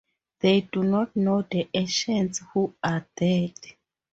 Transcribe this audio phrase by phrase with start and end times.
[0.39, 3.53] They do not know the ancients who are dead.